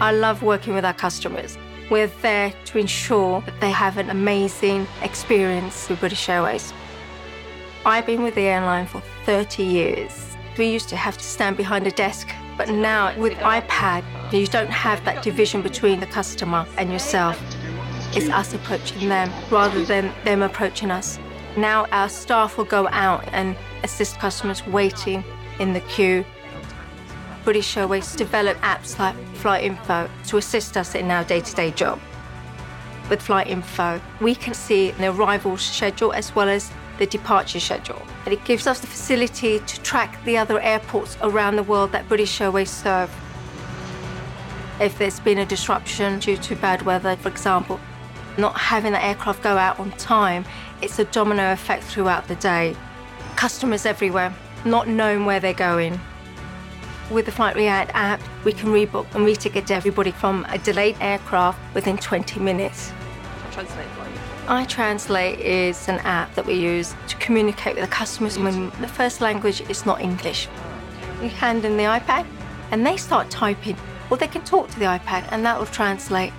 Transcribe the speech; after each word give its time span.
I 0.00 0.12
love 0.12 0.42
working 0.42 0.72
with 0.72 0.86
our 0.86 0.94
customers. 0.94 1.58
We're 1.90 2.06
there 2.22 2.54
to 2.64 2.78
ensure 2.78 3.42
that 3.42 3.60
they 3.60 3.70
have 3.70 3.98
an 3.98 4.08
amazing 4.08 4.86
experience 5.02 5.90
with 5.90 6.00
British 6.00 6.26
Airways. 6.26 6.72
I've 7.84 8.06
been 8.06 8.22
with 8.22 8.34
the 8.34 8.46
airline 8.46 8.86
for 8.86 9.02
30 9.26 9.62
years. 9.62 10.38
We 10.56 10.72
used 10.72 10.88
to 10.88 10.96
have 10.96 11.18
to 11.18 11.24
stand 11.24 11.58
behind 11.58 11.86
a 11.86 11.90
desk, 11.90 12.30
but 12.56 12.70
now 12.70 13.14
with 13.18 13.34
iPad, 13.34 14.02
you 14.32 14.46
don't 14.46 14.70
have 14.70 15.04
that 15.04 15.22
division 15.22 15.60
between 15.60 16.00
the 16.00 16.06
customer 16.06 16.66
and 16.78 16.90
yourself. 16.90 17.38
It's 18.14 18.30
us 18.30 18.54
approaching 18.54 19.10
them 19.10 19.30
rather 19.50 19.84
than 19.84 20.14
them 20.24 20.40
approaching 20.40 20.90
us. 20.90 21.18
Now 21.58 21.84
our 21.92 22.08
staff 22.08 22.56
will 22.56 22.64
go 22.64 22.88
out 22.88 23.28
and 23.32 23.54
assist 23.82 24.18
customers 24.18 24.66
waiting 24.66 25.22
in 25.58 25.74
the 25.74 25.80
queue. 25.80 26.24
British 27.44 27.76
Airways 27.76 28.14
develop 28.14 28.56
apps 28.58 28.98
like 28.98 29.16
Flight 29.34 29.64
Info 29.64 30.08
to 30.26 30.36
assist 30.36 30.76
us 30.76 30.94
in 30.94 31.10
our 31.10 31.24
day-to-day 31.24 31.70
job. 31.72 31.98
With 33.08 33.22
Flight 33.22 33.48
Info, 33.48 34.00
we 34.20 34.34
can 34.34 34.54
see 34.54 34.92
the 34.92 35.08
arrival 35.08 35.56
schedule 35.56 36.12
as 36.12 36.34
well 36.34 36.48
as 36.48 36.70
the 36.98 37.06
departure 37.06 37.58
schedule. 37.58 38.00
And 38.24 38.34
it 38.34 38.44
gives 38.44 38.66
us 38.66 38.80
the 38.80 38.86
facility 38.86 39.58
to 39.58 39.82
track 39.82 40.22
the 40.24 40.36
other 40.36 40.60
airports 40.60 41.16
around 41.22 41.56
the 41.56 41.62
world 41.62 41.92
that 41.92 42.08
British 42.08 42.40
Airways 42.40 42.70
serve. 42.70 43.10
If 44.80 44.98
there's 44.98 45.18
been 45.20 45.38
a 45.38 45.46
disruption 45.46 46.18
due 46.18 46.36
to 46.36 46.56
bad 46.56 46.82
weather, 46.82 47.16
for 47.16 47.28
example, 47.28 47.80
not 48.38 48.56
having 48.56 48.92
the 48.92 49.04
aircraft 49.04 49.42
go 49.42 49.56
out 49.56 49.80
on 49.80 49.92
time, 49.92 50.44
it's 50.82 50.98
a 50.98 51.04
domino 51.06 51.52
effect 51.52 51.84
throughout 51.84 52.28
the 52.28 52.36
day. 52.36 52.76
Customers 53.36 53.86
everywhere, 53.86 54.34
not 54.64 54.88
knowing 54.88 55.24
where 55.24 55.40
they're 55.40 55.52
going. 55.52 55.98
With 57.10 57.26
the 57.26 57.32
Flight 57.32 57.56
React 57.56 57.90
app, 57.94 58.20
we 58.44 58.52
can 58.52 58.68
rebook 58.68 59.12
and 59.16 59.26
reticket 59.26 59.68
everybody 59.72 60.12
from 60.12 60.46
a 60.48 60.58
delayed 60.58 60.96
aircraft 61.00 61.58
within 61.74 61.98
20 61.98 62.38
minutes. 62.38 62.92
I 63.48 63.52
translate 63.52 63.86
for 63.88 64.04
you. 64.04 64.20
iTranslate 64.46 65.38
is 65.40 65.88
an 65.88 65.98
app 66.04 66.32
that 66.36 66.46
we 66.46 66.54
use 66.54 66.94
to 67.08 67.16
communicate 67.16 67.74
with 67.74 67.84
the 67.84 67.90
customers 67.90 68.38
when 68.38 68.70
the 68.80 68.86
first 68.86 69.20
language 69.20 69.60
is 69.62 69.84
not 69.84 70.00
English. 70.00 70.46
You 71.20 71.30
hand 71.30 71.64
in 71.64 71.76
the 71.76 71.82
iPad 71.82 72.26
and 72.70 72.86
they 72.86 72.96
start 72.96 73.28
typing, 73.28 73.76
or 74.08 74.16
they 74.16 74.28
can 74.28 74.42
talk 74.42 74.70
to 74.70 74.78
the 74.78 74.84
iPad 74.84 75.26
and 75.32 75.44
that 75.44 75.58
will 75.58 75.66
translate. 75.66 76.32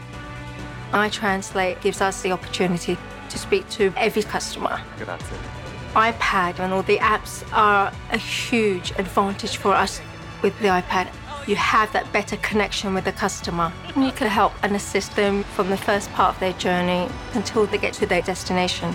iTranslate 0.93 1.81
gives 1.81 1.99
us 1.99 2.21
the 2.21 2.31
opportunity 2.31 2.97
to 3.27 3.37
speak 3.37 3.67
to 3.71 3.93
every 3.97 4.23
customer. 4.23 4.81
Grazie. 4.99 5.35
iPad 5.95 6.59
and 6.59 6.71
all 6.71 6.83
the 6.83 6.97
apps 6.99 7.43
are 7.51 7.91
a 8.13 8.17
huge 8.17 8.91
advantage 8.91 9.57
for 9.57 9.73
us 9.73 9.99
with 10.41 10.57
the 10.59 10.67
iPad. 10.67 11.07
You 11.47 11.55
have 11.55 11.91
that 11.93 12.11
better 12.13 12.37
connection 12.37 12.93
with 12.93 13.05
the 13.05 13.11
customer. 13.11 13.73
You 13.95 14.11
can 14.11 14.27
help 14.27 14.53
and 14.63 14.75
assist 14.75 15.15
them 15.15 15.43
from 15.43 15.69
the 15.69 15.77
first 15.77 16.11
part 16.11 16.35
of 16.35 16.39
their 16.39 16.53
journey 16.53 17.09
until 17.33 17.65
they 17.65 17.77
get 17.77 17.93
to 17.95 18.05
their 18.05 18.21
destination. 18.21 18.93